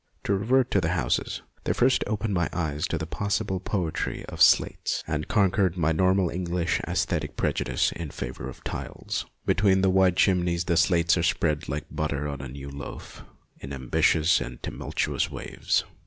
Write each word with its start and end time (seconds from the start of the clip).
To 0.23 0.33
revert 0.33 0.71
to 0.71 0.81
the 0.81 0.93
houses, 0.97 1.43
they 1.63 1.73
first 1.73 2.03
opened 2.07 2.33
my 2.33 2.49
eyes 2.53 2.87
to 2.87 2.97
the 2.97 3.05
possible 3.05 3.59
poetry 3.59 4.25
of 4.25 4.41
slates, 4.41 5.03
and 5.05 5.27
conquered 5.27 5.77
my 5.77 5.91
normal 5.91 6.31
English 6.31 6.79
aesthetic 6.87 7.37
pre 7.37 7.53
judice 7.53 7.91
in 7.91 8.09
favour 8.09 8.49
of 8.49 8.63
tiles. 8.63 9.27
Between 9.45 9.81
the 9.81 9.91
wide 9.91 10.17
chimneys 10.17 10.63
the 10.65 10.75
slates 10.75 11.19
are 11.19 11.21
spread 11.21 11.69
like 11.69 11.85
butter 11.91 12.27
on 12.27 12.41
a 12.41 12.47
new 12.47 12.71
loaf, 12.71 13.21
in 13.59 13.71
ambitious 13.71 14.41
and 14.41 14.63
tumultuous 14.63 15.29
waves. 15.29 15.83